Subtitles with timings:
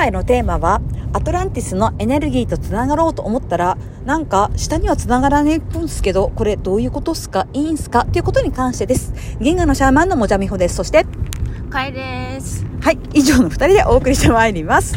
[0.00, 0.80] 回のテーマは、
[1.12, 3.76] アトランティスのエネルギーとつながろうと思ったら、
[4.06, 7.46] なんか下にはつながらないっぽいんですけど、これどういうことっすか？
[7.52, 8.00] いいんすか？
[8.00, 9.12] っていうことに関してです。
[9.40, 10.76] 銀河のシャーマンのもじゃみほです。
[10.76, 11.04] そして、
[11.68, 12.64] かえです。
[12.80, 14.94] はい、以上の二人でお送りしてまいります。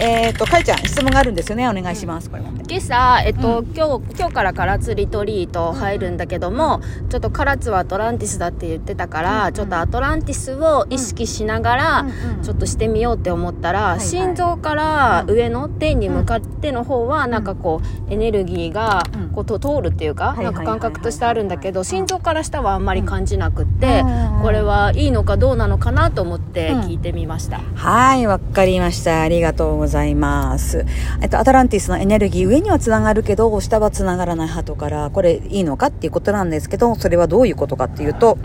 [0.00, 1.68] えっ、ー、と、かいちゃん、質問があるんですよね。
[1.68, 2.30] お願いします。
[2.30, 2.52] これも。
[2.66, 6.80] 今朝、えっと、う今日、今日から唐津リトリート入るんだけども、
[7.10, 9.52] ちょっと唐津はアトランティスだって言ってたから、うん。
[9.52, 12.06] ちょっとアトランティスを意識しながら、
[12.42, 14.00] ちょっとしてみようって思ったら、いはい。
[14.00, 15.34] 心臓からうん。
[15.34, 21.84] 上の天に向かっての方は、なんかこう、エネルギーがうん、こう、と通るっていうか、はいはいなんか感覚としてあるんだけど、うん。
[21.84, 24.42] 心臓から下はあんまり感じなくって、うん。
[24.42, 26.80] これはいいのかどうなのかなと思ってうん。
[26.84, 27.60] 聞いてみました。
[27.74, 29.20] はい、わかりました。
[29.20, 29.89] ありがとうございます。
[29.90, 30.86] ざいます。
[31.20, 38.38] えっと、アトランティスのエネルギー、上にはつながるけど、下はつながらないハトから、これいいのかっていうことなんですけど、それはどういうことかっていうと、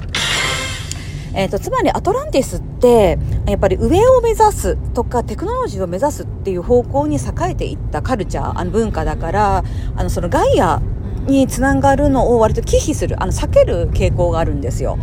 [1.33, 9.63] えっと、つまりアトランティスって、やっぱり上を目指すとか、テクノロジーを目指すっていう方向に栄えていったカルチャー、あの文化だから、
[9.95, 10.81] あの、そのガイア
[11.27, 14.97] につながるのを割と忌避する、あの、避ける傾向があるんですよ。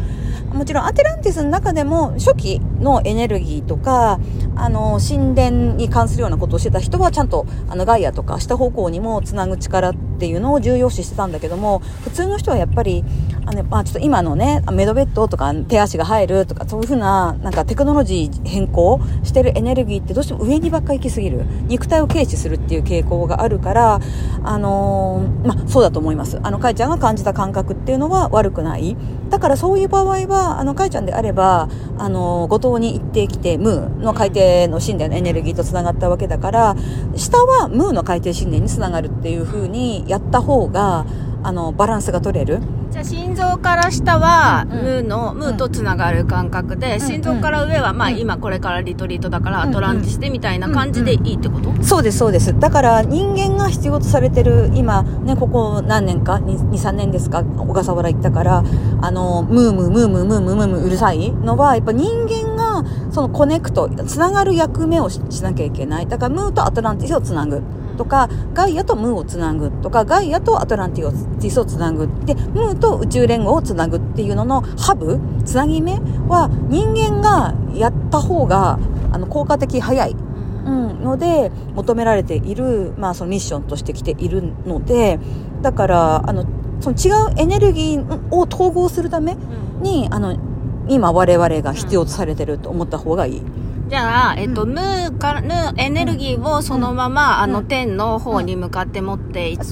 [0.52, 4.20] もちろんアテランティスの中でも初期のエネルギーとか、
[4.54, 13.02] あの、神殿に関するようなことをしてた人はちゃんと、あの、ガイアとか下方向にもつなぐ力っていうのを重要視してたんだけども、普通の人はやっぱり、
[13.44, 21.44] あの、まあちょっと今のね、メドベッドとか手足が入るとか、そういうふうな、なんかテクノロジー変更してるエネルギーってどうしても上にばっか行きすぎる。
[21.66, 24.00] 肉体を軽視するっていう傾向があるから、
[24.44, 26.38] あのーまあそうだと思います。
[26.42, 28.96] あの、かいちゃんが感じた感覚っていうのは悪くない。
[29.30, 36.76] だからそういう場合は、あの、かいちゃんであれば、あの、五島に行ってきて、ムーの海底の神殿のエネルギーと繋がったわけだから、
[37.16, 41.06] 下はムーの海底神殿に繋がるっていう風にやった方が、
[41.42, 42.60] あの、バランスが取れる。
[42.92, 44.78] じゃあ心臓から下はうん。
[44.82, 48.18] ムーの、ムーとつながる感覚で、ん心臓から上はまあうん。
[48.18, 52.58] 今これからリトリートだからうんアトランティスでみたいな感じでいいってこと、そうです、そうです。
[52.60, 58.62] だから人間が必要とされてる、今、ね、ここ何年か、2、3年ですか、小笠原行ったから、
[59.00, 66.06] あの、ムームー、ムームー、ムームー、ムームーうるさいのは、やっぱ人間が、そのコネクト、つながる役目をししなきゃいけない。
[66.06, 67.62] だからムーとアトランティスをつなぐ。
[67.92, 72.08] とか、ガイアとムーをつなぐとか、ガイアとアトランティスをつなぐ。
[72.24, 75.92] で、ムーと宇宙連合をつなぐっていうののハブ、つなぎ目
[76.28, 78.78] は人間がやった方が、
[79.12, 80.16] あの、効果的、早い。
[80.64, 85.18] うん、ので求められている、まあ、そのミッションとしてきているので
[85.60, 86.46] だからあの
[86.80, 89.36] その違うエネルギーを統合するため
[89.80, 90.36] にあの
[90.88, 93.42] 今我々が必要とされてると思った方がいい。
[93.92, 94.70] じゃあ、えっと、うん。
[94.72, 97.66] ムーから、ヌーエネルギーをそのまま、あの、うん。
[97.66, 99.64] 天の方に向かって持っていって、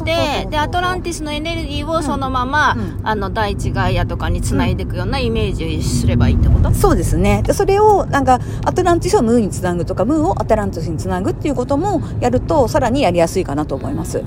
[0.46, 3.00] うで、アトランティスのエネルギーをそのまま、うん。
[3.02, 6.74] あの、大地ガイアとかに繋いでいくようなイメージすればいいってこと？
[6.74, 7.42] そうですね。
[7.46, 14.22] でそれを、なんか、アトランティスをムーにつなぐとか、ムーをアトランティスにつなぐっていうこともやると、さらにやりやすいかなと思います。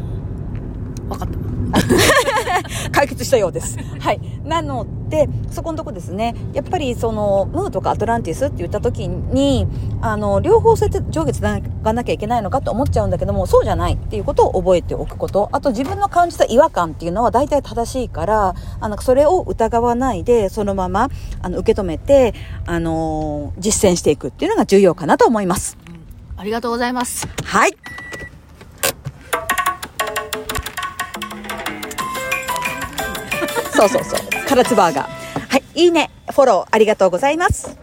[1.08, 1.38] わかった。
[2.92, 3.78] 解決したようです。
[4.00, 4.20] はい。
[4.46, 6.36] なので、そこのとこですね。
[6.54, 9.68] やっぱりその、ムーとかアトランティスって言った時に、
[10.02, 15.50] あの、両方そうやって上下つながなきゃいけないのかと思っちゃうんだけども、そうじゃないっていうことを覚えておくこと。
[15.52, 21.10] あと自分の感じた違和感っていうのは大体正しいから、あの、それを疑わないで、そのまま、
[21.42, 22.34] あの、受け止めて、
[22.66, 25.78] あの、実践していくっていうのが重要かなと思います。
[26.38, 27.28] ありがとうございます。
[27.46, 27.74] はい。
[33.90, 34.46] そうそうそう。
[34.48, 35.08] カラツバーガー。
[35.50, 35.64] はい。
[35.76, 36.10] いいね。
[36.32, 37.78] フォローありがとうございます。